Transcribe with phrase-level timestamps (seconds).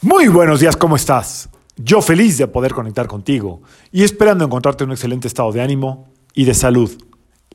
[0.00, 1.48] Muy buenos días, ¿cómo estás?
[1.76, 6.06] Yo feliz de poder conectar contigo y esperando encontrarte en un excelente estado de ánimo
[6.34, 6.88] y de salud.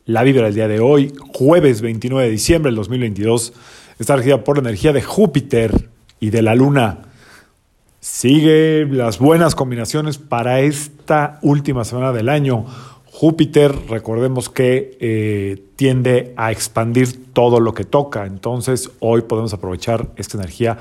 [0.03, 3.53] La vibra del día de hoy, jueves 29 de diciembre del 2022,
[3.97, 7.03] está regida por la energía de Júpiter y de la Luna.
[8.01, 12.65] Sigue las buenas combinaciones para esta última semana del año.
[13.05, 20.09] Júpiter, recordemos que eh, tiende a expandir todo lo que toca, entonces hoy podemos aprovechar
[20.17, 20.77] esta energía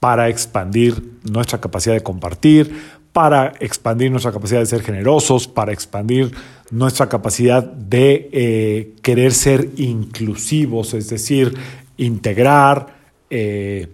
[0.00, 2.74] para expandir nuestra capacidad de compartir,
[3.12, 6.32] para expandir nuestra capacidad de ser generosos, para expandir
[6.70, 11.54] nuestra capacidad de eh, querer ser inclusivos, es decir,
[11.98, 13.88] integrar, eh,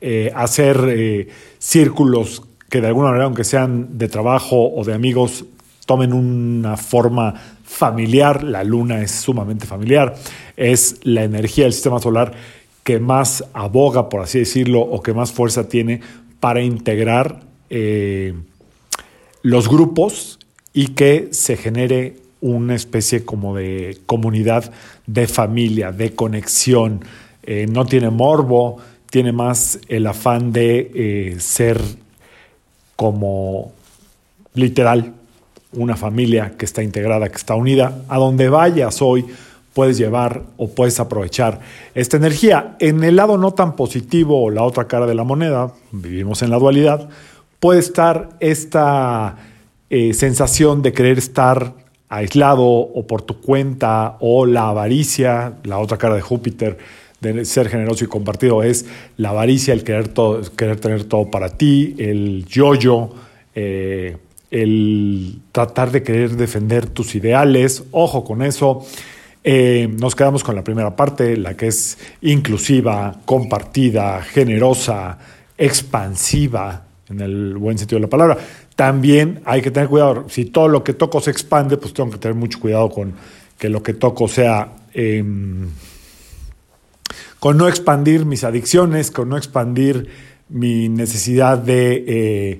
[0.00, 5.46] eh, hacer círculos que de alguna manera, aunque sean de trabajo o de amigos,
[5.86, 8.42] tomen una forma familiar.
[8.42, 10.14] La luna es sumamente familiar,
[10.56, 12.34] es la energía del sistema solar
[12.88, 16.00] que más aboga, por así decirlo, o que más fuerza tiene
[16.40, 18.32] para integrar eh,
[19.42, 20.38] los grupos
[20.72, 24.72] y que se genere una especie como de comunidad,
[25.06, 27.04] de familia, de conexión.
[27.42, 28.78] Eh, no tiene morbo,
[29.10, 31.78] tiene más el afán de eh, ser
[32.96, 33.70] como
[34.54, 35.12] literal
[35.74, 38.02] una familia que está integrada, que está unida.
[38.08, 39.26] A donde vayas hoy,
[39.78, 41.60] puedes llevar o puedes aprovechar
[41.94, 42.74] esta energía.
[42.80, 46.50] En el lado no tan positivo o la otra cara de la moneda, vivimos en
[46.50, 47.08] la dualidad,
[47.60, 49.36] puede estar esta
[49.88, 51.74] eh, sensación de querer estar
[52.08, 56.78] aislado o por tu cuenta o la avaricia, la otra cara de Júpiter
[57.20, 58.84] de ser generoso y compartido es
[59.16, 63.10] la avaricia, el querer, todo, querer tener todo para ti, el yo-yo,
[63.54, 64.16] eh,
[64.50, 68.84] el tratar de querer defender tus ideales, ojo con eso,
[69.44, 75.18] eh, nos quedamos con la primera parte, la que es inclusiva, compartida, generosa,
[75.56, 78.38] expansiva, en el buen sentido de la palabra.
[78.76, 82.18] También hay que tener cuidado, si todo lo que toco se expande, pues tengo que
[82.18, 83.14] tener mucho cuidado con
[83.58, 84.72] que lo que toco sea...
[84.92, 85.68] Em,
[87.38, 90.08] con no expandir mis adicciones, con no expandir
[90.48, 92.58] mi necesidad de, eh,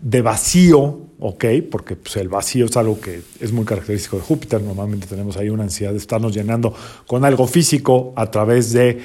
[0.00, 4.62] de vacío, ok, porque pues, el vacío es algo que es muy característico de Júpiter.
[4.62, 6.74] Normalmente tenemos ahí una ansiedad de estarnos llenando
[7.06, 9.00] con algo físico a través de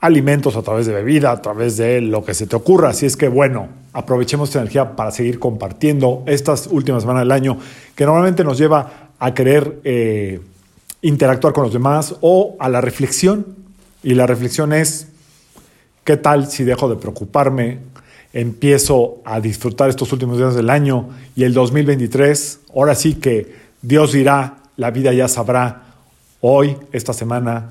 [0.00, 2.90] alimentos, a través de bebida, a través de lo que se te ocurra.
[2.90, 7.58] Así es que, bueno, aprovechemos esta energía para seguir compartiendo estas últimas semanas del año,
[7.94, 10.40] que normalmente nos lleva a querer eh,
[11.02, 13.46] interactuar con los demás o a la reflexión.
[14.02, 15.08] Y la reflexión es,
[16.04, 17.80] ¿qué tal si dejo de preocuparme?
[18.32, 24.12] Empiezo a disfrutar estos últimos días del año y el 2023, ahora sí que Dios
[24.12, 25.82] dirá, la vida ya sabrá,
[26.40, 27.70] hoy, esta semana,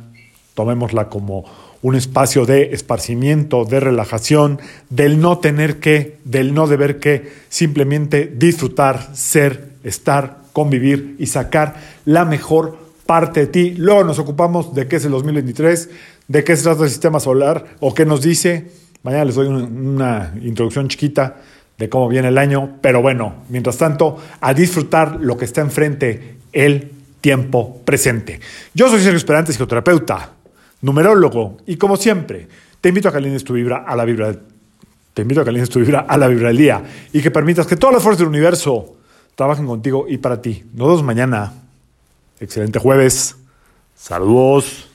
[0.55, 1.45] tomémosla como
[1.81, 4.59] un espacio de esparcimiento, de relajación,
[4.89, 11.75] del no tener que, del no deber que, simplemente disfrutar, ser, estar, convivir y sacar
[12.05, 13.73] la mejor parte de ti.
[13.77, 15.89] Luego nos ocupamos de qué es el 2023,
[16.27, 18.69] de qué se trata el sistema solar o qué nos dice
[19.03, 21.37] Mañana les doy una introducción chiquita
[21.77, 26.37] de cómo viene el año, pero bueno, mientras tanto, a disfrutar lo que está enfrente,
[26.51, 26.91] el
[27.21, 28.39] tiempo presente.
[28.73, 30.31] Yo soy Sergio Esperante, psicoterapeuta,
[30.81, 32.47] numerólogo, y como siempre,
[32.81, 34.35] te invito a que alines tu vibra a la vibra
[35.17, 37.75] te invito a que tu vibra a la vibra del día y que permitas que
[37.75, 38.97] todas las fuerzas del universo
[39.33, 40.63] trabajen contigo y para ti.
[40.75, 41.53] Nos vemos mañana.
[42.39, 43.35] Excelente jueves.
[43.95, 44.87] Saludos.